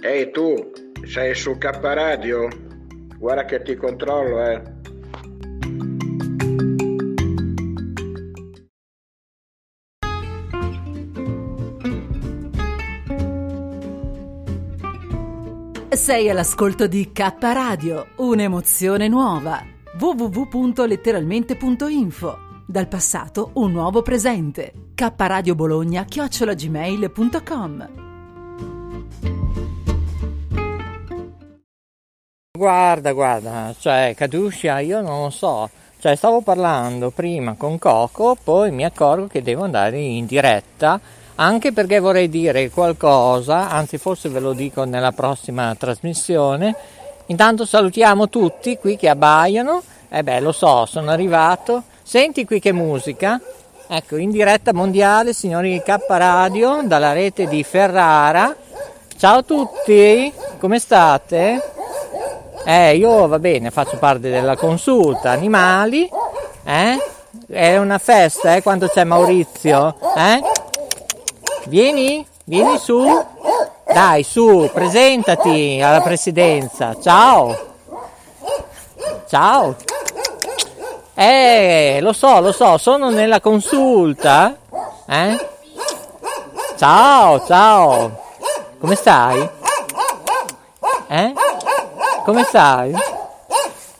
Ehi 0.00 0.30
tu, 0.30 0.70
sei 1.04 1.34
su 1.34 1.58
K 1.58 1.64
Radio? 1.82 2.48
Guarda 3.18 3.44
che 3.44 3.60
ti 3.62 3.76
controllo, 3.76 4.42
eh. 4.42 4.62
Sei 15.90 16.30
all'ascolto 16.30 16.86
di 16.86 17.10
K 17.12 17.34
Radio, 17.40 18.06
un'emozione 18.16 19.08
nuova. 19.08 19.62
www.letteralmente.info 19.98 22.46
Dal 22.70 22.86
passato 22.86 23.52
un 23.54 23.72
nuovo 23.72 24.02
presente. 24.02 24.74
K 24.94 25.10
Radio 25.16 25.54
Bologna 25.54 26.04
chiocciolagmail.com 26.04 27.88
Guarda, 32.58 33.12
guarda, 33.12 33.74
cioè 33.78 34.12
Caduscia, 34.14 34.80
io 34.80 35.00
non 35.00 35.22
lo 35.22 35.30
so, 35.30 35.70
cioè 35.98 36.14
stavo 36.14 36.42
parlando 36.42 37.08
prima 37.08 37.54
con 37.54 37.78
Coco, 37.78 38.36
poi 38.44 38.70
mi 38.70 38.84
accorgo 38.84 39.28
che 39.28 39.40
devo 39.40 39.64
andare 39.64 39.98
in 39.98 40.26
diretta, 40.26 41.00
anche 41.36 41.72
perché 41.72 42.00
vorrei 42.00 42.28
dire 42.28 42.68
qualcosa, 42.68 43.70
anzi 43.70 43.96
forse 43.96 44.28
ve 44.28 44.40
lo 44.40 44.52
dico 44.52 44.84
nella 44.84 45.12
prossima 45.12 45.74
trasmissione. 45.74 46.76
Intanto 47.28 47.64
salutiamo 47.64 48.28
tutti 48.28 48.76
qui 48.76 48.98
che 48.98 49.08
abbaiano, 49.08 49.82
e 50.10 50.18
eh 50.18 50.22
beh 50.22 50.40
lo 50.40 50.52
so, 50.52 50.84
sono 50.84 51.10
arrivato, 51.10 51.84
senti 52.08 52.46
qui 52.46 52.58
che 52.58 52.72
musica, 52.72 53.38
ecco 53.86 54.16
in 54.16 54.30
diretta 54.30 54.72
mondiale 54.72 55.34
signori 55.34 55.82
K 55.84 55.94
Radio 56.06 56.80
dalla 56.82 57.12
rete 57.12 57.46
di 57.46 57.62
Ferrara. 57.62 58.56
Ciao 59.18 59.38
a 59.40 59.42
tutti, 59.42 60.32
come 60.58 60.78
state? 60.78 61.62
Eh, 62.64 62.96
io 62.96 63.28
va 63.28 63.38
bene, 63.38 63.70
faccio 63.70 63.98
parte 63.98 64.30
della 64.30 64.56
consulta 64.56 65.32
animali, 65.32 66.08
eh? 66.64 66.96
È 67.46 67.76
una 67.76 67.98
festa, 67.98 68.56
eh, 68.56 68.62
quando 68.62 68.88
c'è 68.88 69.04
Maurizio, 69.04 69.94
eh? 70.16 70.42
Vieni, 71.66 72.26
vieni 72.44 72.78
su. 72.78 73.04
Dai, 73.84 74.22
su, 74.22 74.70
presentati 74.72 75.78
alla 75.82 76.00
presidenza. 76.00 76.96
Ciao. 76.98 77.54
Ciao. 79.28 79.76
Eh, 81.20 81.98
lo 82.00 82.12
so, 82.12 82.38
lo 82.38 82.52
so, 82.52 82.78
sono 82.78 83.10
nella 83.10 83.40
consulta. 83.40 84.54
Eh? 85.08 85.48
Ciao, 86.76 87.44
ciao. 87.44 88.22
Come 88.78 88.94
stai? 88.94 89.50
Eh? 91.08 91.34
Come 92.24 92.44
stai? 92.44 92.94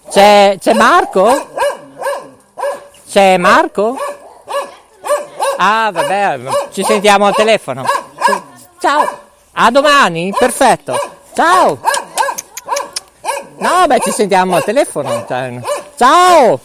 C'è, 0.09 0.59
c'è 0.61 0.73
Marco? 0.75 1.49
C'è 3.11 3.37
Marco? 3.37 3.97
Ah, 5.57 5.91
vabbè, 5.93 6.39
ci 6.71 6.85
sentiamo 6.85 7.27
al 7.27 7.35
telefono. 7.35 7.85
Ciao. 8.79 9.09
A 9.55 9.71
domani? 9.73 10.33
Perfetto. 10.39 10.97
Ciao. 11.35 11.81
No, 13.57 13.87
beh, 13.89 13.99
ci 13.99 14.13
sentiamo 14.13 14.55
al 14.55 14.63
telefono. 14.63 15.27
Ciao. 15.97 16.61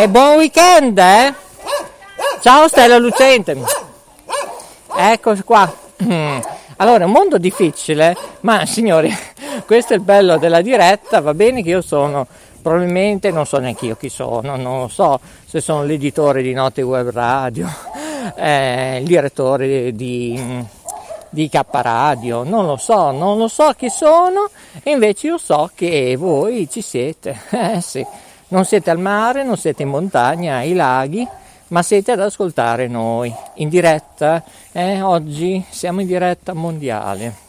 E 0.00 0.08
buon 0.08 0.36
weekend, 0.38 0.96
eh? 0.96 1.34
Ciao 2.40 2.68
Stella 2.68 2.96
Lucente. 2.96 3.54
Eccoci 4.96 5.42
qua. 5.42 5.70
Allora, 6.76 7.04
un 7.04 7.10
mondo 7.10 7.36
difficile, 7.36 8.16
ma 8.40 8.64
signori, 8.64 9.14
questo 9.66 9.92
è 9.92 9.96
il 9.96 10.02
bello 10.02 10.38
della 10.38 10.62
diretta, 10.62 11.20
va 11.20 11.34
bene 11.34 11.62
che 11.62 11.68
io 11.68 11.82
sono, 11.82 12.26
probabilmente 12.62 13.30
non 13.30 13.44
so 13.44 13.58
neanche 13.58 13.84
io 13.84 13.96
chi 13.96 14.08
sono, 14.08 14.56
non 14.56 14.88
so 14.88 15.20
se 15.44 15.60
sono 15.60 15.84
l'editore 15.84 16.40
di 16.40 16.54
Note 16.54 16.80
Web 16.80 17.10
Radio, 17.10 17.68
eh, 18.36 19.00
il 19.02 19.06
direttore 19.06 19.92
di, 19.92 20.64
di 21.28 21.48
K 21.50 21.60
Radio, 21.72 22.42
non 22.42 22.64
lo 22.64 22.78
so, 22.78 23.10
non 23.10 23.36
lo 23.36 23.48
so 23.48 23.74
chi 23.76 23.90
sono, 23.90 24.48
e 24.82 24.92
invece 24.92 25.26
io 25.26 25.36
so 25.36 25.70
che 25.74 26.16
voi 26.16 26.70
ci 26.70 26.80
siete, 26.80 27.38
eh 27.50 27.82
sì, 27.82 28.02
non 28.50 28.64
siete 28.64 28.90
al 28.90 28.98
mare, 28.98 29.44
non 29.44 29.56
siete 29.56 29.82
in 29.82 29.88
montagna, 29.88 30.56
ai 30.56 30.74
laghi, 30.74 31.26
ma 31.68 31.82
siete 31.82 32.12
ad 32.12 32.20
ascoltare 32.20 32.88
noi 32.88 33.32
in 33.54 33.68
diretta. 33.68 34.42
Eh? 34.72 35.00
Oggi 35.02 35.64
siamo 35.68 36.00
in 36.00 36.06
diretta 36.06 36.52
mondiale 36.52 37.48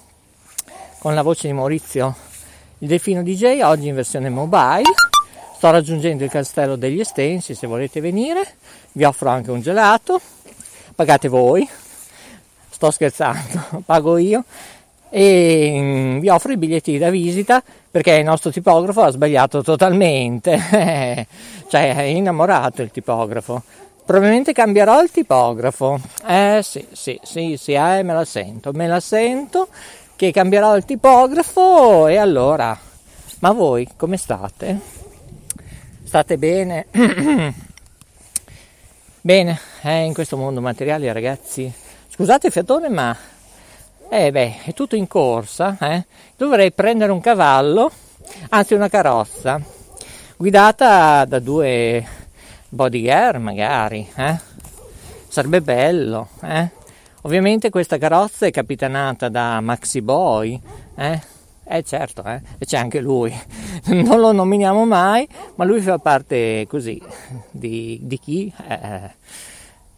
con 0.99 1.15
la 1.15 1.23
voce 1.23 1.47
di 1.47 1.53
Maurizio 1.53 2.15
il 2.79 2.87
Delfino 2.87 3.23
DJ, 3.23 3.61
oggi 3.61 3.87
in 3.87 3.95
versione 3.95 4.29
mobile. 4.29 4.83
Sto 5.55 5.69
raggiungendo 5.69 6.23
il 6.23 6.29
castello 6.29 6.75
degli 6.75 6.99
Estensi, 6.99 7.53
se 7.53 7.67
volete 7.67 7.99
venire, 7.99 8.55
vi 8.93 9.03
offro 9.03 9.29
anche 9.29 9.51
un 9.51 9.61
gelato, 9.61 10.19
pagate 10.95 11.27
voi, 11.27 11.67
sto 12.69 12.89
scherzando, 12.89 13.83
pago 13.85 14.17
io 14.17 14.43
e 15.13 15.77
mm, 15.77 16.19
vi 16.19 16.29
offro 16.29 16.53
i 16.53 16.57
biglietti 16.57 16.97
da 16.97 17.09
visita 17.09 17.61
perché 17.91 18.13
il 18.13 18.23
nostro 18.23 18.51
tipografo 18.51 19.01
ha 19.01 19.11
sbagliato 19.11 19.61
totalmente, 19.61 20.57
cioè 21.67 21.95
è 21.95 22.03
innamorato 22.03 22.81
il 22.81 22.89
tipografo. 22.89 23.61
Probabilmente 24.05 24.53
cambierò 24.53 25.01
il 25.03 25.11
tipografo. 25.11 25.99
Eh 26.25 26.61
sì, 26.63 26.87
sì, 26.93 27.19
sì, 27.21 27.57
sì, 27.57 27.73
eh, 27.73 28.01
me 28.03 28.13
la 28.13 28.23
sento, 28.23 28.71
me 28.71 28.87
la 28.87 29.01
sento 29.01 29.67
che 30.15 30.31
cambierò 30.31 30.77
il 30.77 30.85
tipografo 30.85 32.07
e 32.07 32.15
allora, 32.15 32.77
ma 33.39 33.51
voi 33.51 33.87
come 33.97 34.15
state? 34.15 34.79
State 36.03 36.37
bene? 36.37 36.85
bene, 39.19 39.59
eh, 39.81 40.03
in 40.05 40.13
questo 40.13 40.37
mondo 40.37 40.61
materiale 40.61 41.11
ragazzi, 41.11 41.71
scusate 42.09 42.47
il 42.47 42.53
fiatone 42.53 42.87
ma 42.87 43.15
eh 44.13 44.29
beh, 44.29 44.63
è 44.65 44.73
tutto 44.73 44.97
in 44.97 45.07
corsa, 45.07 45.77
eh? 45.79 46.05
dovrei 46.35 46.73
prendere 46.73 47.13
un 47.13 47.21
cavallo, 47.21 47.89
anzi 48.49 48.73
una 48.73 48.89
carrozza, 48.89 49.61
guidata 50.35 51.23
da 51.23 51.39
due 51.39 52.05
bodyguard 52.67 53.41
magari, 53.41 54.05
eh? 54.13 54.37
sarebbe 55.29 55.61
bello, 55.61 56.27
eh? 56.43 56.69
Ovviamente 57.21 57.69
questa 57.69 57.97
carrozza 57.97 58.45
è 58.45 58.51
capitanata 58.51 59.29
da 59.29 59.61
Maxi 59.61 60.01
Boy, 60.01 60.59
eh? 60.95 61.21
Eh 61.63 61.83
certo, 61.83 62.21
eh? 62.25 62.41
e 62.57 62.65
c'è 62.65 62.75
anche 62.75 62.99
lui, 62.99 63.33
non 63.95 64.19
lo 64.19 64.33
nominiamo 64.33 64.83
mai, 64.83 65.25
ma 65.55 65.63
lui 65.63 65.79
fa 65.79 65.99
parte 65.99 66.65
così, 66.67 67.01
di, 67.49 67.97
di 68.01 68.19
chi? 68.19 68.53
Eh, 68.67 69.09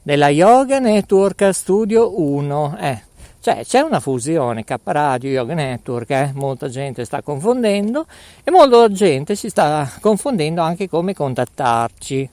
della 0.04 0.30
Yoga 0.30 0.78
Network 0.78 1.50
Studio 1.52 2.22
1, 2.22 2.78
eh. 2.80 3.12
Cioè 3.44 3.66
c'è 3.66 3.82
una 3.82 4.00
fusione 4.00 4.64
K 4.64 4.78
Radio 4.84 5.30
Yoga 5.30 5.54
Network, 5.54 6.10
eh? 6.12 6.32
molta 6.34 6.70
gente 6.70 7.04
sta 7.04 7.22
confondendo 7.22 8.06
e 8.42 8.50
molta 8.52 8.90
gente 8.90 9.36
si 9.36 9.50
sta 9.50 9.86
confondendo 10.00 10.62
anche 10.62 10.88
come 10.88 11.14
contattarci, 11.14 12.30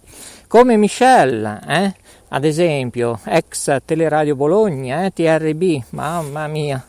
come 0.47 0.77
Michelle, 0.77 1.59
eh? 1.67 1.95
ad 2.29 2.45
esempio 2.45 3.19
ex 3.25 3.79
Teleradio 3.85 4.37
Bologna, 4.37 5.05
eh, 5.05 5.13
TRB, 5.13 5.83
mamma 5.91 6.47
mia. 6.47 6.81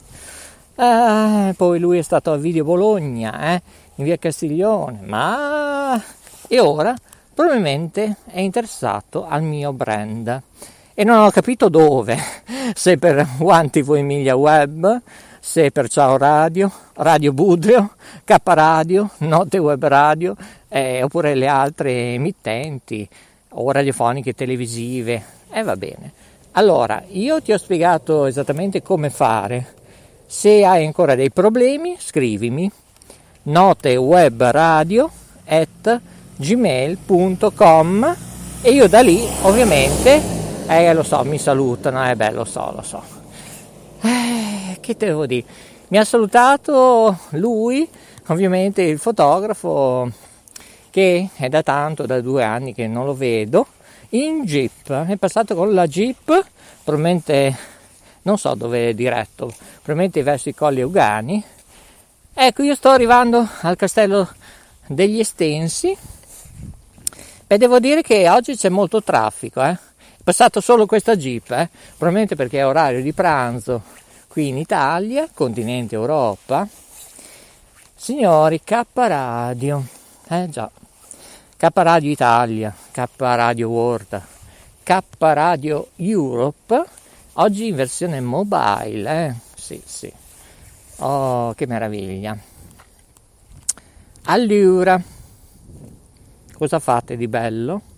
Eh, 0.76 1.56
poi 1.58 1.80
lui 1.80 1.98
è 1.98 2.04
stato 2.04 2.32
a 2.32 2.38
Video 2.38 2.64
Bologna, 2.64 3.56
eh, 3.56 3.62
in 3.96 4.04
via 4.04 4.18
Castiglione, 4.18 5.00
ma 5.02 6.00
e 6.48 6.60
ora 6.60 6.94
probabilmente 7.34 8.18
è 8.28 8.40
interessato 8.40 9.26
al 9.26 9.42
mio 9.42 9.74
brand. 9.74 10.44
E 10.94 11.04
non 11.06 11.24
ho 11.24 11.32
capito 11.32 11.70
dove, 11.70 12.18
se 12.76 12.98
per 12.98 13.26
One 13.40 13.70
TV 13.70 13.96
Emilia 13.96 14.36
Web, 14.36 15.02
se 15.40 15.72
per 15.72 15.88
Ciao 15.88 16.18
Radio, 16.18 16.70
Radio 16.96 17.32
Budrio, 17.32 17.92
K 18.26 18.36
Radio, 18.44 19.10
Note 19.20 19.58
Web 19.58 19.86
Radio, 19.86 20.36
eh, 20.68 21.02
oppure 21.02 21.34
le 21.36 21.48
altre 21.48 22.14
emittenti 22.14 23.08
o 23.54 23.72
radiofoniche 23.72 24.34
televisive, 24.34 25.24
e 25.50 25.60
eh, 25.60 25.64
va 25.64 25.76
bene. 25.78 26.12
Allora, 26.52 27.02
io 27.08 27.42
ti 27.42 27.54
ho 27.54 27.58
spiegato 27.58 28.26
esattamente 28.26 28.82
come 28.82 29.10
fare. 29.10 29.76
Se 30.26 30.66
hai 30.66 30.86
ancora 30.86 31.16
dei 31.16 31.32
problemi, 31.32 31.96
scrivimi 31.98 32.70
notewebradio 33.44 35.10
at 35.46 36.02
gmail.com 36.36 38.16
e 38.62 38.72
io 38.72 38.88
da 38.88 39.02
lì 39.02 39.26
ovviamente, 39.42 40.41
eh 40.68 40.94
lo 40.94 41.04
so, 41.04 41.24
mi 41.24 41.38
salutano, 41.38 42.10
eh 42.10 42.16
beh 42.16 42.32
lo 42.32 42.46
so, 42.46 42.72
lo 42.76 42.82
so. 42.82 43.04
Eh, 44.02 44.78
che 44.80 44.98
te 44.98 45.08
devo 45.08 45.26
dire? 45.26 45.46
Mi 45.90 45.98
ha 45.98 46.04
salutato 46.04 47.18
lui, 47.32 47.88
ovviamente 48.28 48.82
il 48.82 48.98
fotografo, 48.98 50.10
che 50.90 51.30
è 51.36 51.50
da 51.50 51.64
tanto, 51.64 52.06
da 52.06 52.22
due 52.22 52.44
anni 52.44 52.74
che 52.74 52.88
non 52.88 53.06
lo 53.06 53.14
vedo, 53.14 53.68
in 54.10 54.44
jeep, 54.44 54.92
è 55.06 55.16
passato 55.18 55.56
con 55.56 55.74
la 55.74 55.88
jeep, 55.88 56.46
probabilmente 56.84 57.56
non 58.24 58.38
so 58.38 58.54
dove 58.56 58.90
è 58.90 58.94
diretto, 58.94 59.54
probabilmente 59.82 60.24
verso 60.24 60.50
i 60.50 60.56
colli 60.56 60.80
Eugani. 60.82 61.44
Ecco, 62.34 62.64
io 62.64 62.76
sto 62.76 62.90
arrivando 62.90 63.48
al 63.62 63.76
castello 63.76 64.30
degli 64.88 65.20
Estensi. 65.20 65.96
Beh, 67.48 67.58
devo 67.58 67.80
dire 67.80 68.02
che 68.02 68.30
oggi 68.30 68.56
c'è 68.56 68.70
molto 68.70 69.04
traffico, 69.04 69.62
eh. 69.64 69.78
È 70.22 70.24
passato 70.24 70.62
solo 70.62 70.86
questa 70.86 71.16
jeep, 71.16 71.50
eh. 71.50 71.68
probabilmente 71.98 72.36
perché 72.36 72.60
è 72.60 72.66
orario 72.68 73.02
di 73.02 73.12
pranzo 73.12 73.82
qui 74.28 74.50
in 74.50 74.58
Italia, 74.60 75.28
continente 75.34 75.96
Europa. 75.96 76.68
Signori, 77.96 78.62
K 78.64 78.84
Radio, 78.94 79.84
eh 80.30 80.48
già, 80.48 80.70
K 81.58 81.68
Radio 81.74 82.12
Italia, 82.12 82.72
K 82.92 83.04
Radio 83.18 83.70
World, 83.70 84.22
K 84.84 85.00
Radio 85.18 85.90
Europe, 85.96 86.84
oggi 87.34 87.70
in 87.70 87.76
versione 87.76 88.22
mobile, 88.22 89.26
eh? 89.26 89.34
Sì, 89.56 89.82
sì. 89.84 90.14
Oh, 90.98 91.56
che 91.56 91.66
meraviglia. 91.66 92.38
Allora, 94.26 95.02
cosa 96.54 96.78
fate 96.78 97.18
di 97.18 97.28
bello? 97.28 97.90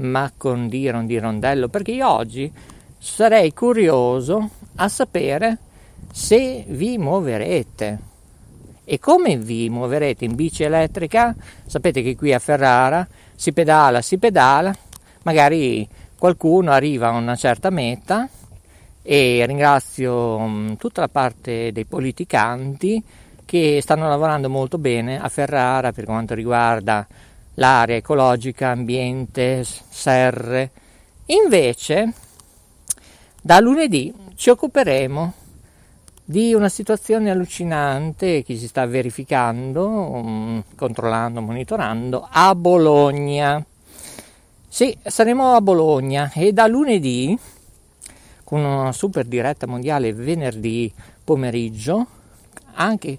Ma 0.00 0.32
con 0.36 0.68
dire 0.68 1.04
di 1.04 1.18
rondello, 1.18 1.68
perché 1.68 1.92
io 1.92 2.08
oggi 2.08 2.50
sarei 2.98 3.52
curioso 3.52 4.50
a 4.76 4.88
sapere 4.88 5.58
se 6.12 6.64
vi 6.68 6.98
muoverete. 6.98 7.98
E 8.84 8.98
come 8.98 9.36
vi 9.36 9.68
muoverete 9.70 10.24
in 10.24 10.34
bici 10.34 10.62
elettrica? 10.62 11.34
Sapete 11.66 12.02
che 12.02 12.16
qui 12.16 12.32
a 12.32 12.38
Ferrara 12.38 13.06
si 13.34 13.52
pedala, 13.52 14.02
si 14.02 14.18
pedala, 14.18 14.74
magari 15.22 15.88
qualcuno 16.18 16.72
arriva 16.72 17.08
a 17.08 17.12
una 17.12 17.36
certa 17.36 17.70
meta 17.70 18.28
e 19.02 19.44
ringrazio 19.46 20.38
mm, 20.38 20.72
tutta 20.74 21.00
la 21.02 21.08
parte 21.08 21.72
dei 21.72 21.84
politicanti 21.84 23.02
che 23.44 23.80
stanno 23.82 24.08
lavorando 24.08 24.50
molto 24.50 24.76
bene 24.76 25.18
a 25.20 25.28
Ferrara 25.28 25.92
per 25.92 26.04
quanto 26.04 26.34
riguarda 26.34 27.06
l'area 27.54 27.96
ecologica, 27.96 28.68
ambiente, 28.68 29.64
serre. 29.64 30.70
Invece, 31.26 32.12
da 33.40 33.60
lunedì 33.60 34.12
ci 34.34 34.50
occuperemo 34.50 35.32
di 36.24 36.54
una 36.54 36.68
situazione 36.68 37.28
allucinante 37.30 38.44
che 38.44 38.56
si 38.56 38.68
sta 38.68 38.86
verificando, 38.86 39.88
um, 39.88 40.62
controllando, 40.76 41.40
monitorando 41.40 42.28
a 42.30 42.54
Bologna. 42.54 43.64
Sì, 44.68 44.96
saremo 45.02 45.54
a 45.54 45.60
Bologna 45.60 46.30
e 46.32 46.52
da 46.52 46.68
lunedì, 46.68 47.36
con 48.44 48.60
una 48.60 48.92
super 48.92 49.24
diretta 49.24 49.66
mondiale 49.66 50.12
venerdì 50.12 50.92
pomeriggio, 51.24 52.06
anche 52.74 53.18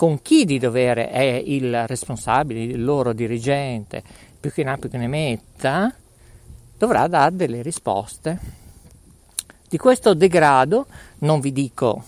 con 0.00 0.22
chi 0.22 0.46
di 0.46 0.58
dovere 0.58 1.10
è 1.10 1.20
il 1.20 1.86
responsabile, 1.86 2.62
il 2.62 2.82
loro 2.82 3.12
dirigente, 3.12 4.02
più 4.40 4.50
che 4.50 4.64
ne 4.64 4.70
ha 4.70 4.78
più 4.78 4.88
che 4.88 4.96
ne 4.96 5.08
metta, 5.08 5.94
dovrà 6.78 7.06
dare 7.06 7.36
delle 7.36 7.60
risposte. 7.60 8.38
Di 9.68 9.76
questo 9.76 10.14
degrado 10.14 10.86
non 11.18 11.40
vi 11.40 11.52
dico 11.52 12.02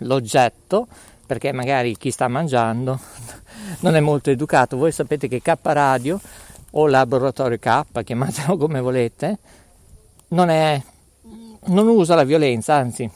l'oggetto, 0.00 0.88
perché 1.24 1.50
magari 1.52 1.96
chi 1.96 2.10
sta 2.10 2.28
mangiando 2.28 3.00
non 3.80 3.96
è 3.96 4.00
molto 4.00 4.28
educato. 4.28 4.76
Voi 4.76 4.92
sapete 4.92 5.26
che 5.26 5.40
K 5.40 5.56
Radio 5.62 6.20
o 6.72 6.86
Laboratorio 6.86 7.56
K, 7.56 8.04
chiamatelo 8.04 8.58
come 8.60 8.82
volete, 8.82 9.38
non, 10.28 10.50
è, 10.50 10.78
non 11.68 11.88
usa 11.88 12.14
la 12.14 12.24
violenza, 12.24 12.74
anzi 12.74 13.10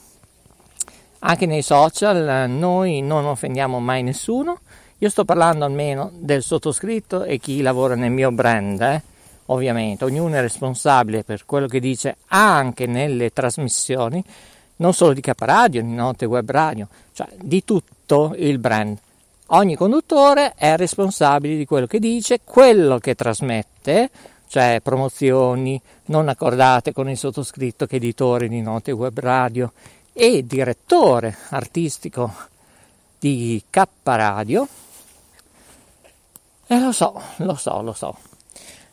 anche 1.25 1.47
nei 1.47 1.63
social 1.63 2.51
noi 2.51 3.01
non 3.01 3.25
offendiamo 3.25 3.79
mai 3.79 4.03
nessuno. 4.03 4.59
Io 4.99 5.09
sto 5.09 5.25
parlando 5.25 5.65
almeno 5.65 6.11
del 6.15 6.43
sottoscritto 6.43 7.25
e 7.25 7.39
chi 7.39 7.61
lavora 7.61 7.95
nel 7.95 8.11
mio 8.11 8.31
brand, 8.33 8.81
eh? 8.81 9.03
ovviamente. 9.47 10.05
Ognuno 10.05 10.35
è 10.35 10.41
responsabile 10.41 11.23
per 11.23 11.45
quello 11.45 11.67
che 11.67 11.81
dice 11.81 12.17
anche 12.29 12.87
nelle 12.87 13.31
trasmissioni, 13.31 14.23
non 14.77 14.95
solo 14.95 15.13
di 15.13 15.21
Caparadio, 15.21 15.83
di 15.83 15.93
Note 15.93 16.25
Web 16.25 16.51
Radio, 16.51 16.89
cioè 17.13 17.29
di 17.41 17.65
tutto 17.65 18.35
il 18.37 18.59
brand. 18.59 18.99
Ogni 19.49 19.77
conduttore 19.77 20.55
è 20.57 20.77
responsabile 20.77 21.57
di 21.57 21.67
quello 21.67 21.87
che 21.87 21.99
dice, 21.99 22.41
quello 22.43 22.99
che 22.99 23.15
trasmette, 23.15 24.11
cioè 24.49 24.81
promozioni 24.83 25.81
non 26.07 26.29
accordate 26.29 26.93
con 26.93 27.09
il 27.09 27.17
sottoscritto 27.17 27.87
che 27.87 27.95
è 27.95 27.99
editore 27.99 28.49
di 28.49 28.61
Note 28.61 28.91
Web 28.93 29.19
Radio 29.19 29.73
e 30.13 30.45
direttore 30.47 31.37
artistico 31.51 32.33
di 33.19 33.63
K 33.71 33.87
Radio. 34.03 34.69
E 36.67 36.79
lo 36.79 36.93
so, 36.93 37.21
lo 37.37 37.55
so, 37.55 37.83
lo 37.83 37.93
so. 37.93 38.17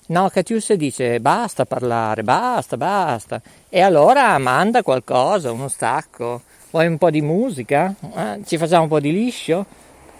No, 0.08 0.30
Catius 0.30 0.74
dice 0.74 1.20
basta 1.20 1.66
parlare, 1.66 2.24
basta, 2.24 2.78
basta. 2.78 3.42
E 3.70 3.82
allora 3.82 4.38
manda 4.38 4.82
qualcosa, 4.82 5.52
uno 5.52 5.68
stacco. 5.68 6.42
Vuoi 6.72 6.88
un 6.88 6.98
po' 6.98 7.10
di 7.10 7.22
musica? 7.22 7.94
Eh? 8.16 8.42
Ci 8.44 8.58
facciamo 8.58 8.84
un 8.84 8.90
po' 8.90 9.00
di 9.00 9.12
liscio? 9.12 9.66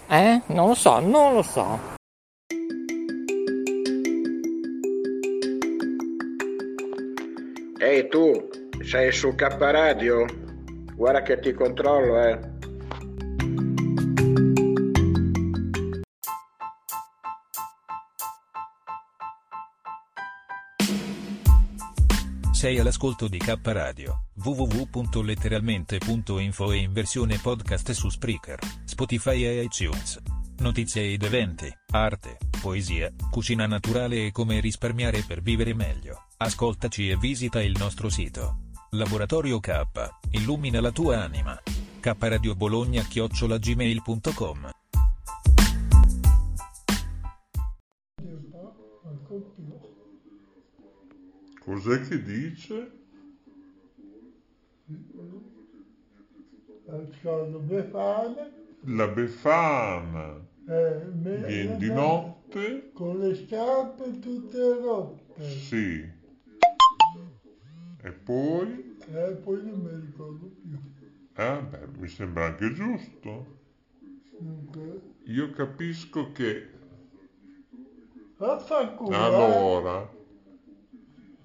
Eh? 0.08 0.40
Non 0.46 0.68
lo 0.68 0.74
so, 0.74 0.98
non 1.00 1.34
lo 1.34 1.42
so. 1.42 1.98
Ehi 7.78 8.08
tu, 8.08 8.48
sei 8.82 9.12
su 9.12 9.34
K 9.34 9.56
Radio? 9.58 10.49
Guarda 11.00 11.22
che 11.22 11.40
ti 11.40 11.54
controllo, 11.54 12.20
eh. 12.20 12.38
Sei 22.52 22.78
all'ascolto 22.78 23.28
di 23.28 23.38
K 23.38 23.58
Radio, 23.62 24.24
www.letteralmente.info 24.44 26.70
e 26.70 26.76
in 26.76 26.92
versione 26.92 27.38
podcast 27.40 27.92
su 27.92 28.10
Spreaker, 28.10 28.58
Spotify 28.84 29.44
e 29.44 29.62
iTunes. 29.62 30.20
Notizie 30.58 31.14
ed 31.14 31.22
eventi, 31.22 31.74
arte, 31.92 32.36
poesia, 32.60 33.10
cucina 33.30 33.66
naturale 33.66 34.26
e 34.26 34.32
come 34.32 34.60
risparmiare 34.60 35.24
per 35.26 35.40
vivere 35.40 35.72
meglio. 35.72 36.26
Ascoltaci 36.36 37.08
e 37.08 37.16
visita 37.16 37.62
il 37.62 37.74
nostro 37.78 38.10
sito. 38.10 38.68
Laboratorio 38.92 39.60
K, 39.60 39.86
illumina 40.30 40.80
la 40.80 40.90
tua 40.90 41.22
anima. 41.22 41.56
K 42.00 42.16
Radio 42.18 42.56
Bologna 42.56 43.02
chiocciolagmail.com 43.02 44.70
Cos'è 51.60 52.00
che 52.08 52.22
dice? 52.24 52.90
Ascolto 56.88 57.58
Befana. 57.60 58.50
La 58.86 59.06
Befana. 59.06 60.48
Eh, 60.66 61.04
Viene 61.12 61.76
di 61.76 61.86
no, 61.86 61.94
notte? 61.94 62.90
Con 62.92 63.20
le 63.20 63.36
scarpe 63.36 64.18
tutte 64.18 64.80
rotte. 64.80 65.48
Sì. 65.48 66.18
E 68.02 68.10
poi? 68.12 68.68
E 69.12 69.32
poi 69.44 69.62
non 69.64 69.78
mi 69.80 69.90
ricordo 70.06 70.46
più. 70.60 70.78
Eh, 71.36 71.60
beh, 71.70 71.86
mi 71.98 72.06
sembra 72.08 72.44
anche 72.46 72.72
giusto. 72.72 73.46
Dunque, 74.40 75.00
Io 75.36 75.50
capisco 75.50 76.30
che 76.32 76.68
eh. 79.10 79.14
allora, 79.14 80.08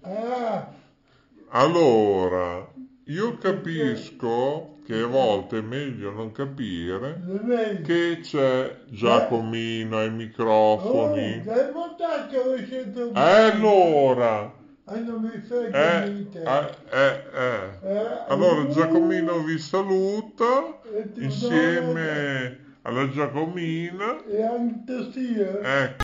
Ah, 0.03 0.69
allora, 1.50 2.67
io 3.05 3.38
capisco 3.38 4.77
che 4.83 5.01
a 5.01 5.07
volte 5.07 5.57
è 5.57 5.62
meglio 5.62 6.12
non 6.12 6.31
capire 6.31 7.24
che 7.81 8.19
c'è 8.21 8.83
Giacomino 8.89 9.97
ai 9.97 10.09
Oh, 10.09 10.12
microfoni. 10.12 11.41
montaggio 11.74 12.53
le 12.53 12.65
sento 12.67 13.12
Eh, 13.13 13.19
allora, 13.51 14.53
Ah, 14.87 14.99
non 14.99 15.19
mi 15.21 15.41
fai 15.47 15.65
Eh, 15.71 16.09
niente. 16.09 16.43
eh, 16.43 16.69
eh, 16.91 17.23
eh. 17.33 17.79
Eh, 17.89 18.25
Allora 18.27 18.67
Giacomino 18.67 19.39
vi 19.39 19.57
saluta 19.57 20.79
E 20.93 21.09
insieme 21.15 22.59
alla 22.83 23.09
Giacomina. 23.09 24.23
E 24.27 24.43
anche 24.43 25.09
sì, 25.11 25.39
eh. 25.39 25.59
Ecco. 25.63 26.03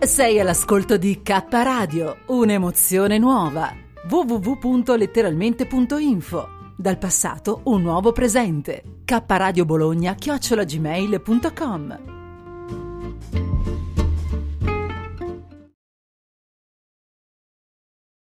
Sei 0.00 0.38
all'ascolto 0.40 0.96
di 0.96 1.20
K 1.22 1.44
Radio, 1.50 2.16
un'emozione 2.26 3.18
nuova. 3.18 3.72
www.letteralmente.info 4.08 6.48
Dal 6.76 6.96
passato 6.98 7.60
un 7.64 7.82
nuovo 7.82 8.12
presente. 8.12 8.82
K 9.04 9.22
Radio 9.26 9.64
Bologna 9.64 10.14
chiocciolagmail.com 10.14 12.15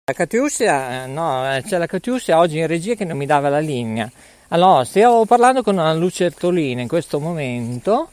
La 0.07 0.13
Catiuscia, 0.13 1.05
eh, 1.05 1.07
no, 1.07 1.51
eh, 1.51 1.63
c'è 1.63 1.79
la 1.79 1.87
Catiuscia 1.87 2.37
oggi 2.37 2.59
in 2.59 2.67
regia 2.67 2.93
che 2.93 3.05
non 3.05 3.17
mi 3.17 3.25
dava 3.25 3.49
la 3.49 3.57
linea. 3.57 4.07
Allora, 4.49 4.83
stiamo 4.83 5.25
parlando 5.25 5.63
con 5.63 5.73
una 5.73 5.95
lucertolina 5.95 6.79
in 6.79 6.87
questo 6.87 7.19
momento 7.19 8.09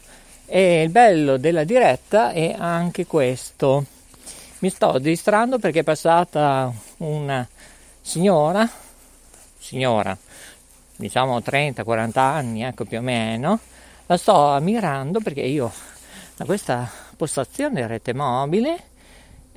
e 0.46 0.84
il 0.84 0.88
bello 0.88 1.37
della 1.37 1.64
diretta 1.64 2.30
è 2.30 2.56
anche 2.58 3.04
questo. 3.04 3.84
Mi 4.61 4.70
sto 4.70 4.99
distrando 4.99 5.58
perché 5.58 5.80
è 5.80 5.84
passata 5.84 6.72
una 6.96 7.46
signora, 8.00 8.66
signora, 9.58 10.16
diciamo 10.96 11.40
30-40 11.40 12.18
anni, 12.18 12.62
ecco 12.62 12.87
più 12.87 12.96
o 12.96 13.02
meno, 13.02 13.58
la 14.06 14.16
sto 14.16 14.46
ammirando 14.46 15.20
perché 15.20 15.42
io 15.42 15.70
da 16.37 16.46
questa 16.46 16.90
postazione 17.18 17.87
rete 17.87 18.14
mobile 18.14 18.91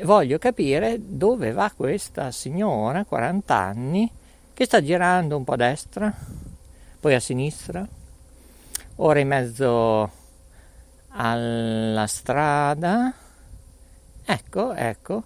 voglio 0.04 0.38
capire 0.38 0.98
dove 1.00 1.52
va 1.52 1.72
questa 1.76 2.32
signora, 2.32 3.06
40 3.06 3.56
anni, 3.56 4.12
che 4.54 4.66
sta 4.66 4.82
girando 4.82 5.38
un 5.38 5.44
po' 5.44 5.54
a 5.54 5.58
destra, 5.58 6.14
poi 7.00 7.14
a 7.14 7.20
sinistra, 7.20 7.88
ora 8.98 9.20
in 9.20 9.28
mezzo 9.28 10.12
alla 11.10 12.08
strada. 12.08 13.14
Ecco, 14.26 14.74
ecco, 14.74 15.24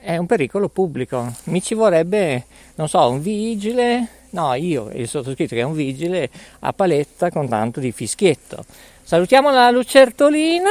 è 0.00 0.16
un 0.16 0.26
pericolo 0.26 0.68
pubblico. 0.68 1.32
Mi 1.44 1.62
ci 1.62 1.74
vorrebbe, 1.74 2.46
non 2.74 2.88
so, 2.88 3.08
un 3.08 3.20
vigile, 3.20 4.08
no, 4.30 4.54
io, 4.54 4.90
il 4.90 5.08
sottoscritto 5.08 5.54
che 5.54 5.60
è 5.60 5.64
un 5.64 5.74
vigile 5.74 6.28
a 6.60 6.72
paletta 6.72 7.30
con 7.30 7.48
tanto 7.48 7.78
di 7.78 7.92
fischietto. 7.92 8.64
Salutiamo 9.02 9.50
la 9.50 9.70
lucertolina, 9.70 10.70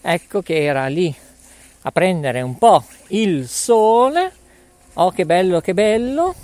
ecco 0.00 0.42
che 0.42 0.62
era 0.62 0.86
lì 0.86 1.14
a 1.82 1.92
prendere 1.92 2.40
un 2.42 2.58
po' 2.58 2.84
il 3.08 3.48
sole. 3.48 4.32
Oh, 4.94 5.10
che 5.10 5.24
bello, 5.24 5.60
che 5.60 5.74
bello. 5.74 6.34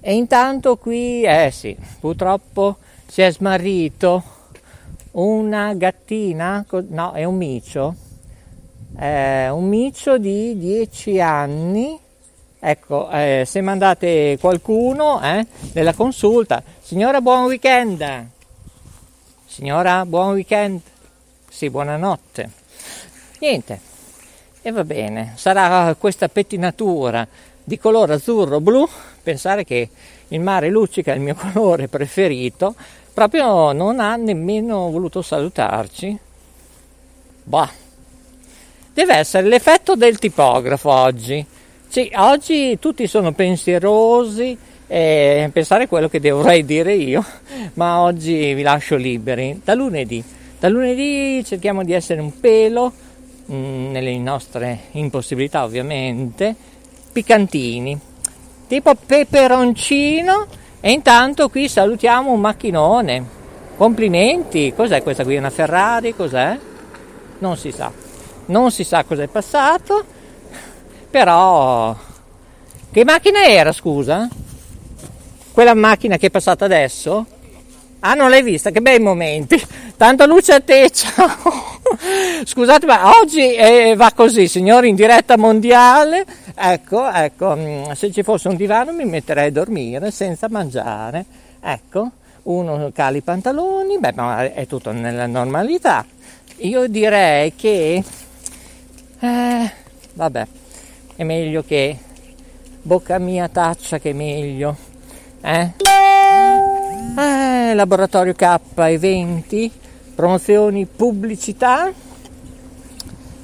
E 0.00 0.14
intanto 0.14 0.76
qui, 0.76 1.22
eh 1.22 1.50
sì, 1.52 1.76
purtroppo 2.00 2.78
si 3.06 3.22
è 3.22 3.30
smarrito 3.30 4.22
una 5.12 5.74
gattina, 5.74 6.64
no, 6.88 7.12
è 7.12 7.24
un 7.24 7.36
micio, 7.36 7.94
eh, 8.98 9.48
un 9.48 9.68
micio 9.68 10.18
di 10.18 10.58
10 10.58 11.20
anni. 11.20 11.98
Ecco, 12.64 13.10
eh, 13.10 13.44
se 13.46 13.60
mandate 13.60 14.38
qualcuno 14.40 15.20
eh, 15.22 15.46
nella 15.72 15.94
consulta, 15.94 16.62
signora 16.80 17.20
buon 17.20 17.44
weekend, 17.44 18.26
signora 19.46 20.06
buon 20.06 20.32
weekend, 20.32 20.80
sì, 21.48 21.70
buonanotte. 21.70 22.50
Niente, 23.40 23.80
e 24.62 24.70
va 24.70 24.84
bene, 24.84 25.32
sarà 25.34 25.94
questa 25.98 26.28
pettinatura 26.28 27.26
di 27.64 27.78
colore 27.78 28.14
azzurro-blu, 28.14 28.88
pensare 29.20 29.64
che 29.64 29.88
il 30.28 30.40
mare 30.40 30.68
luccica 30.68 31.12
il 31.12 31.20
mio 31.20 31.34
colore 31.52 31.88
preferito, 31.88 32.74
proprio 33.12 33.72
non 33.72 33.98
ha 33.98 34.14
nemmeno 34.14 34.88
voluto 34.90 35.20
salutarci. 35.20 36.16
Bah, 37.42 37.68
deve 38.94 39.14
essere 39.16 39.48
l'effetto 39.48 39.96
del 39.96 40.18
tipografo 40.18 40.90
oggi. 40.90 41.44
Sì, 41.88 42.10
oggi 42.14 42.78
tutti 42.78 43.08
sono 43.08 43.32
pensierosi 43.32 44.56
e 44.86 45.50
pensare 45.52 45.88
quello 45.88 46.08
che 46.08 46.20
dovrei 46.20 46.64
dire 46.64 46.94
io, 46.94 47.24
ma 47.74 48.00
oggi 48.00 48.54
vi 48.54 48.62
lascio 48.62 48.94
liberi. 48.94 49.60
Da 49.64 49.74
lunedì, 49.74 50.22
da 50.60 50.68
lunedì 50.68 51.42
cerchiamo 51.44 51.82
di 51.82 51.92
essere 51.92 52.20
un 52.20 52.38
pelo 52.38 52.92
nelle 53.46 54.16
nostre 54.18 54.84
impossibilità 54.92 55.64
ovviamente, 55.64 56.54
piccantini, 57.12 57.98
tipo 58.68 58.94
peperoncino 58.94 60.46
e 60.80 60.90
intanto 60.90 61.48
qui 61.48 61.68
salutiamo 61.68 62.30
un 62.32 62.40
macchinone. 62.40 63.40
Complimenti, 63.76 64.72
cos'è 64.74 65.02
questa 65.02 65.24
qui? 65.24 65.36
Una 65.36 65.50
Ferrari? 65.50 66.14
Cos'è? 66.14 66.58
Non 67.38 67.56
si 67.56 67.72
sa, 67.72 67.90
non 68.46 68.70
si 68.70 68.84
sa 68.84 69.04
cos'è 69.04 69.26
passato, 69.26 70.04
però 71.10 71.96
che 72.92 73.04
macchina 73.04 73.44
era 73.44 73.72
scusa? 73.72 74.28
Quella 75.52 75.74
macchina 75.74 76.16
che 76.16 76.28
è 76.28 76.30
passata 76.30 76.64
adesso? 76.64 77.26
Ah, 78.04 78.14
non 78.14 78.30
l'hai 78.30 78.42
vista? 78.42 78.70
Che 78.70 78.80
bei 78.80 78.98
momenti. 78.98 79.62
Tanta 79.96 80.26
luce 80.26 80.54
a 80.54 80.60
te, 80.60 80.90
ciao. 80.94 81.30
Scusate, 82.44 82.84
ma 82.84 83.16
oggi 83.20 83.54
eh, 83.54 83.94
va 83.96 84.10
così, 84.12 84.48
signori, 84.48 84.88
in 84.88 84.96
diretta 84.96 85.36
mondiale. 85.36 86.26
Ecco, 86.52 87.08
ecco, 87.08 87.54
mm, 87.54 87.92
se 87.92 88.10
ci 88.10 88.24
fosse 88.24 88.48
un 88.48 88.56
divano 88.56 88.92
mi 88.92 89.04
metterei 89.04 89.48
a 89.48 89.52
dormire 89.52 90.10
senza 90.10 90.48
mangiare. 90.48 91.24
Ecco, 91.60 92.10
uno 92.44 92.90
cala 92.92 93.18
i 93.18 93.20
pantaloni, 93.20 93.98
beh, 94.00 94.12
ma 94.16 94.52
è 94.52 94.66
tutto 94.66 94.90
nella 94.90 95.26
normalità. 95.26 96.04
Io 96.56 96.88
direi 96.88 97.54
che, 97.54 98.02
eh, 99.20 99.72
vabbè, 100.14 100.46
è 101.14 101.22
meglio 101.22 101.62
che 101.62 101.96
bocca 102.82 103.18
mia 103.18 103.48
taccia 103.48 104.00
che 104.00 104.12
meglio, 104.12 104.76
eh? 105.40 105.70
Eh, 107.14 107.74
laboratorio 107.74 108.32
K 108.32 108.58
eventi, 108.76 109.70
promozioni, 110.14 110.86
pubblicità. 110.86 111.92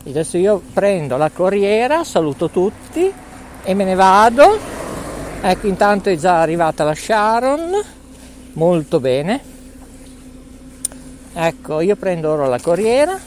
Adesso 0.06 0.38
io 0.38 0.62
prendo 0.72 1.18
la 1.18 1.28
corriera, 1.28 2.02
saluto 2.02 2.48
tutti 2.48 3.12
e 3.62 3.74
me 3.74 3.84
ne 3.84 3.94
vado. 3.94 4.58
Ecco, 5.42 5.66
intanto 5.66 6.08
è 6.08 6.16
già 6.16 6.40
arrivata 6.40 6.82
la 6.82 6.94
Sharon, 6.94 7.72
molto 8.54 9.00
bene. 9.00 9.40
Ecco, 11.34 11.80
io 11.80 11.96
prendo 11.96 12.32
ora 12.32 12.46
la 12.46 12.60
corriera 12.60 13.20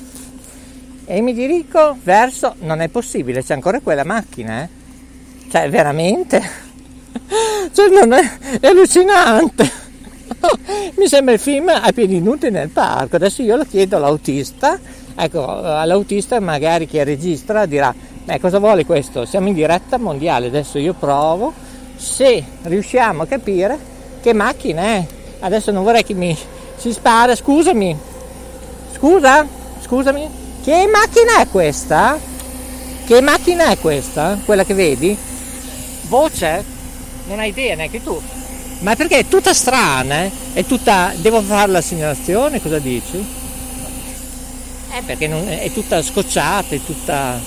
e 1.06 1.22
mi 1.22 1.34
dirigo 1.34 1.98
verso... 2.02 2.56
Non 2.62 2.82
è 2.82 2.88
possibile, 2.88 3.44
c'è 3.44 3.54
ancora 3.54 3.80
quella 3.80 4.04
macchina, 4.04 4.64
eh? 4.64 4.70
Cioè, 5.52 5.70
veramente? 5.70 6.70
Cioè, 7.72 7.90
non 7.90 8.12
è, 8.14 8.60
è 8.60 8.68
allucinante! 8.68 9.81
Mi 10.98 11.08
sembra 11.08 11.34
il 11.34 11.40
film 11.40 11.70
a 11.70 11.92
piedi 11.94 12.20
nudi 12.20 12.50
nel 12.50 12.70
parco. 12.70 13.16
Adesso 13.16 13.42
io 13.42 13.56
lo 13.56 13.66
chiedo 13.66 13.98
all'autista. 13.98 14.80
Ecco, 15.16 15.46
all'autista 15.46 16.40
magari 16.40 16.88
che 16.88 17.04
registra 17.04 17.66
dirà, 17.66 17.94
beh, 18.24 18.40
cosa 18.40 18.60
vuole 18.60 18.86
questo? 18.86 19.26
Siamo 19.26 19.48
in 19.48 19.54
diretta 19.54 19.98
mondiale, 19.98 20.48
adesso 20.48 20.78
io 20.78 20.94
provo 20.94 21.54
se 21.96 22.44
riusciamo 22.64 23.24
a 23.24 23.26
capire 23.28 23.78
che 24.22 24.34
macchina 24.34 24.82
è. 24.82 25.06
Adesso 25.40 25.72
non 25.72 25.84
vorrei 25.84 26.04
che 26.04 26.14
mi 26.14 26.38
si 26.78 26.92
spara, 26.94 27.36
scusami. 27.36 27.98
Scusa? 28.96 29.46
Scusami. 29.82 30.30
Che 30.64 30.88
macchina 30.88 31.40
è 31.40 31.48
questa? 31.48 32.18
Che 33.06 33.22
macchina 33.22 33.66
è 33.66 33.78
questa? 33.78 34.40
Quella 34.46 34.64
che 34.64 34.74
vedi? 34.74 35.18
Voce? 36.08 36.64
Non 37.28 37.40
hai 37.40 37.50
idea 37.50 37.76
neanche 37.76 38.02
tu. 38.02 38.20
Ma 38.82 38.96
perché 38.96 39.20
è 39.20 39.28
tutta 39.28 39.54
strana, 39.54 40.24
eh? 40.24 40.32
È 40.54 40.66
tutta. 40.66 41.14
Devo 41.16 41.42
fare 41.42 41.72
la 41.72 41.82
segnalazione, 41.82 42.62
cosa 42.62 42.80
dici? 42.80 43.18
Eh, 44.94 45.02
perché 45.04 45.28
non... 45.28 45.48
è 45.48 45.72
tutta 45.72 46.02
scocciata, 46.02 46.74
è 46.74 46.84
tutta. 46.84 47.40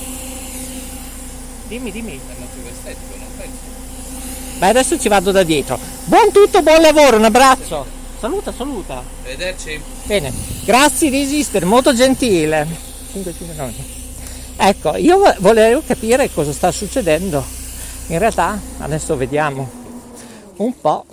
Dimmi, 1.66 1.90
dimmi. 1.90 2.20
Beh, 4.58 4.68
adesso 4.68 4.98
ci 4.98 5.08
vado 5.08 5.32
da 5.32 5.42
dietro. 5.42 5.78
Buon 6.04 6.30
tutto, 6.30 6.62
buon 6.62 6.80
lavoro, 6.80 7.16
un 7.16 7.24
abbraccio. 7.24 7.84
Saluta, 8.20 8.52
saluta. 8.56 9.02
Arrivederci. 9.24 9.80
Bene, 10.04 10.32
grazie 10.64 11.10
di 11.10 11.20
esistere, 11.20 11.64
molto 11.66 11.92
gentile. 11.92 12.66
5, 13.12 13.34
5, 13.36 13.56
9. 13.56 13.72
Ecco, 14.56 14.96
io 14.96 15.18
vo- 15.18 15.34
volevo 15.38 15.82
capire 15.84 16.30
cosa 16.32 16.52
sta 16.52 16.70
succedendo. 16.70 17.44
In 18.06 18.18
realtà, 18.18 18.58
adesso 18.78 19.16
vediamo 19.16 19.68
un 20.58 20.80
po'. 20.80 21.04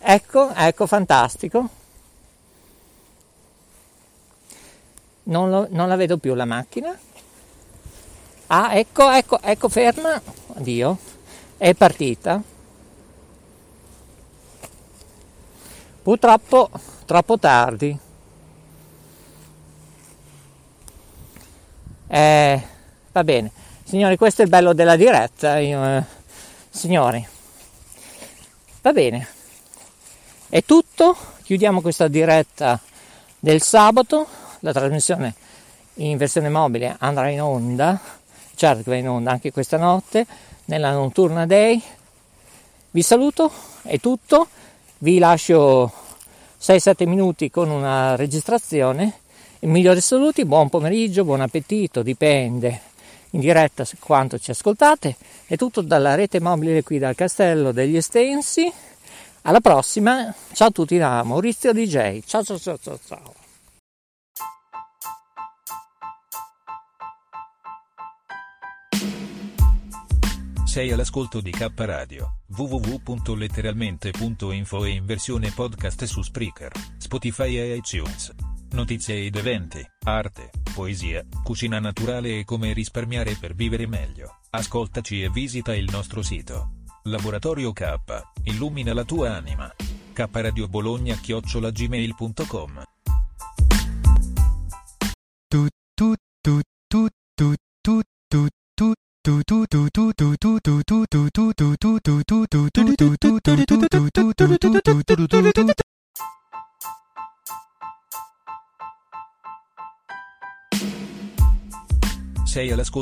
Ecco, 0.00 0.52
ecco, 0.54 0.86
fantastico. 0.86 1.68
Non, 5.24 5.50
lo- 5.50 5.66
non 5.70 5.88
la 5.88 5.96
vedo 5.96 6.16
più 6.18 6.34
la 6.34 6.44
macchina. 6.46 6.96
Ah, 8.46 8.74
ecco, 8.76 9.10
ecco, 9.10 9.40
ecco, 9.42 9.68
ferma. 9.68 10.20
Oddio, 10.48 10.98
è 11.58 11.74
partita. 11.74 12.42
Purtroppo 16.02 16.70
troppo 17.04 17.38
tardi. 17.38 17.98
Eh, 22.10 22.62
va 23.12 23.24
bene. 23.24 23.50
Signori, 23.84 24.16
questo 24.16 24.40
è 24.42 24.44
il 24.44 24.50
bello 24.50 24.72
della 24.72 24.96
diretta. 24.96 25.58
Io, 25.58 25.84
eh, 25.84 26.04
signori, 26.70 27.26
va 28.82 28.92
bene. 28.92 29.28
È 30.50 30.64
tutto. 30.64 31.14
Chiudiamo 31.42 31.82
questa 31.82 32.08
diretta 32.08 32.80
del 33.38 33.60
sabato. 33.60 34.26
La 34.60 34.72
trasmissione 34.72 35.34
in 35.96 36.16
versione 36.16 36.48
mobile 36.48 36.96
andrà 37.00 37.28
in 37.28 37.42
onda. 37.42 38.00
Certo 38.54 38.90
va 38.90 38.96
in 38.96 39.10
onda 39.10 39.30
anche 39.30 39.52
questa 39.52 39.76
notte 39.76 40.26
nella 40.64 40.92
notturna 40.92 41.44
day. 41.44 41.82
Vi 42.90 43.02
saluto, 43.02 43.52
è 43.82 44.00
tutto. 44.00 44.48
Vi 44.96 45.18
lascio 45.18 45.92
6-7 46.58 47.06
minuti 47.06 47.50
con 47.50 47.68
una 47.68 48.16
registrazione. 48.16 49.18
I 49.58 49.66
migliori 49.66 50.00
saluti, 50.00 50.46
buon 50.46 50.70
pomeriggio, 50.70 51.24
buon 51.24 51.42
appetito, 51.42 52.02
dipende 52.02 52.80
in 53.32 53.40
diretta 53.40 53.84
quanto 53.98 54.38
ci 54.38 54.50
ascoltate. 54.50 55.14
È 55.44 55.56
tutto 55.56 55.82
dalla 55.82 56.14
rete 56.14 56.40
mobile 56.40 56.82
qui 56.82 56.98
dal 56.98 57.14
Castello 57.14 57.70
degli 57.70 57.96
Estensi. 57.96 58.72
Alla 59.42 59.60
prossima, 59.60 60.34
ciao 60.52 60.68
a 60.68 60.70
tutti 60.70 60.96
da 60.98 61.22
Maurizio 61.22 61.72
DJ. 61.72 62.20
Ciao 62.26 62.42
ciao 62.42 62.58
ciao 62.58 62.78
ciao 62.78 62.98
ciao. 63.06 63.34
Sei 70.64 70.90
all'ascolto 70.92 71.40
di 71.40 71.50
K 71.50 71.66
Radio, 71.76 72.40
www.letteralmente.info 72.56 74.84
e 74.84 74.90
in 74.90 75.06
versione 75.06 75.50
podcast 75.50 76.04
su 76.04 76.22
Spreaker, 76.22 76.70
Spotify 76.98 77.56
e 77.56 77.74
iTunes. 77.76 78.32
Notizie 78.72 79.24
ed 79.24 79.34
eventi, 79.34 79.82
arte, 80.04 80.50
poesia, 80.74 81.24
cucina 81.42 81.80
naturale 81.80 82.40
e 82.40 82.44
come 82.44 82.74
risparmiare 82.74 83.34
per 83.40 83.54
vivere 83.54 83.86
meglio. 83.86 84.40
Ascoltaci 84.50 85.22
e 85.22 85.30
visita 85.30 85.74
il 85.74 85.88
nostro 85.90 86.20
sito. 86.22 86.77
Laboratorio 87.10 87.72
K, 87.72 87.98
illumina 88.44 88.92
la 88.94 89.04
tua 89.04 89.34
anima. 89.36 89.72
K 90.12 90.28
Radio 90.32 90.68
Bologna 90.68 91.14
chiocciolagmail.com 91.14 92.97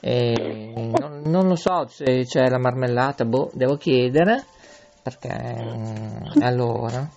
Non, 0.00 1.22
non 1.24 1.48
lo 1.48 1.56
so 1.56 1.88
se 1.88 2.24
c'è 2.24 2.48
la 2.48 2.58
marmellata, 2.58 3.24
boh, 3.24 3.50
devo 3.52 3.76
chiedere. 3.76 4.44
Perché 5.02 5.28
mm, 5.30 6.42
allora. 6.42 7.08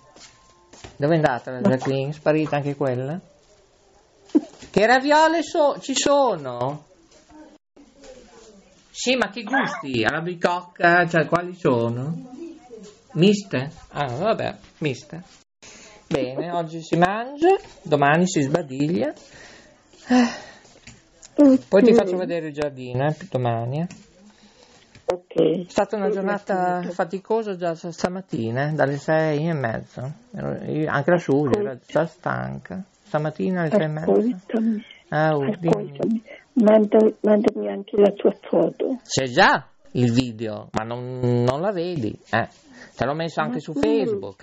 Dove 0.96 1.14
è 1.14 1.16
andata 1.16 1.50
la 1.50 1.60
Jacqueline? 1.60 2.12
Sparita 2.12 2.56
anche 2.56 2.74
quella? 2.74 3.20
Che 4.70 4.86
raviole 4.86 5.42
so- 5.42 5.78
ci 5.80 5.94
sono? 5.94 6.86
Sì, 8.90 9.16
ma 9.16 9.30
che 9.30 9.42
gusti? 9.42 10.04
Alla 10.04 11.06
cioè 11.08 11.26
quali 11.26 11.54
sono? 11.54 12.14
Miste? 13.12 13.70
Ah, 13.88 14.06
vabbè, 14.06 14.56
miste. 14.78 15.22
Bene, 16.06 16.50
oggi 16.52 16.82
si 16.82 16.96
mangia, 16.96 17.56
domani 17.82 18.26
si 18.26 18.42
sbadiglia. 18.42 19.12
Poi 21.68 21.82
ti 21.82 21.92
faccio 21.94 22.16
vedere 22.16 22.48
il 22.48 22.52
giardino, 22.52 23.06
eh, 23.06 23.16
domani. 23.30 23.80
eh. 23.80 23.86
Ok. 25.04 25.66
È 25.66 25.70
stata 25.70 25.96
una 25.96 26.08
giornata 26.10 26.82
faticosa 26.90 27.56
già 27.56 27.74
stamattina, 27.74 28.68
eh, 28.68 28.72
dalle 28.72 28.96
sei 28.96 29.48
e 29.48 29.52
io- 30.72 30.90
Anche 30.90 31.10
la 31.10 31.16
Giulia 31.16 31.60
era 31.60 31.78
già 31.86 32.06
stanca. 32.06 32.82
Stamattina 33.02 33.60
alle 33.62 33.70
sei 33.70 33.82
e 33.82 33.88
mezza. 33.88 34.12
Ah, 35.08 35.36
oh, 35.36 35.44
dimmi. 35.44 35.68
ascoltami. 35.68 36.22
Manda- 36.54 37.12
mandami 37.20 37.68
anche 37.68 37.96
la 38.00 38.10
tua 38.12 38.32
foto. 38.40 39.00
C'è 39.04 39.24
già 39.26 39.66
il 39.92 40.12
video, 40.12 40.68
ma 40.72 40.84
non, 40.84 41.18
non 41.18 41.60
la 41.60 41.72
vedi. 41.72 42.18
Eh. 42.30 42.48
Te 42.96 43.04
l'ho 43.04 43.14
messo 43.14 43.40
anche 43.40 43.60
su 43.60 43.72
Facebook. 43.74 44.42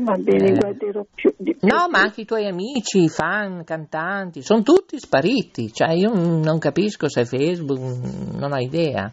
Va 0.00 0.14
bene, 0.16 0.50
Eh. 0.50 0.54
guarderò 0.54 1.04
più 1.12 1.34
di 1.36 1.56
più. 1.56 1.66
No, 1.68 1.88
ma 1.88 2.00
anche 2.00 2.20
i 2.20 2.24
tuoi 2.24 2.46
amici, 2.46 3.02
i 3.02 3.08
fan, 3.08 3.64
cantanti, 3.64 4.42
sono 4.42 4.62
tutti 4.62 4.98
spariti. 4.98 5.72
Cioè, 5.72 5.92
io 5.92 6.12
non 6.14 6.58
capisco 6.58 7.08
se 7.08 7.24
Facebook, 7.24 7.80
non 8.32 8.52
ho 8.52 8.58
idea. 8.58 9.12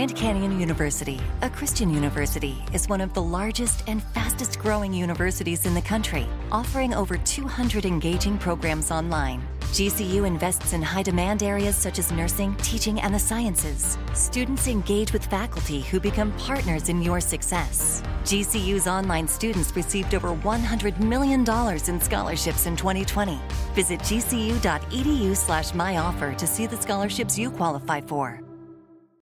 Grand 0.00 0.16
Canyon 0.16 0.58
University, 0.58 1.20
a 1.42 1.50
Christian 1.50 1.92
university, 1.92 2.56
is 2.72 2.88
one 2.88 3.02
of 3.02 3.12
the 3.12 3.20
largest 3.20 3.86
and 3.86 4.02
fastest 4.14 4.58
growing 4.58 4.94
universities 4.94 5.66
in 5.66 5.74
the 5.74 5.82
country, 5.82 6.26
offering 6.50 6.94
over 6.94 7.18
200 7.18 7.84
engaging 7.84 8.38
programs 8.38 8.90
online. 8.90 9.46
GCU 9.74 10.26
invests 10.26 10.72
in 10.72 10.80
high 10.80 11.02
demand 11.02 11.42
areas 11.42 11.76
such 11.76 11.98
as 11.98 12.10
nursing, 12.12 12.56
teaching, 12.62 12.98
and 13.02 13.14
the 13.14 13.18
sciences. 13.18 13.98
Students 14.14 14.68
engage 14.68 15.12
with 15.12 15.26
faculty 15.26 15.82
who 15.82 16.00
become 16.00 16.32
partners 16.38 16.88
in 16.88 17.02
your 17.02 17.20
success. 17.20 18.02
GCU's 18.24 18.86
online 18.86 19.28
students 19.28 19.76
received 19.76 20.14
over 20.14 20.34
$100 20.34 20.98
million 21.00 21.40
in 21.40 22.00
scholarships 22.00 22.64
in 22.64 22.74
2020. 22.74 23.38
Visit 23.74 24.00
gcu.edu 24.00 25.36
slash 25.36 25.72
myoffer 25.72 26.34
to 26.38 26.46
see 26.46 26.64
the 26.64 26.80
scholarships 26.80 27.38
you 27.38 27.50
qualify 27.50 28.00
for. 28.00 28.40